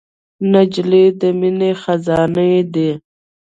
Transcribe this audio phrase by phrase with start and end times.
[0.51, 2.89] نجلۍ د مینې خزانې ده.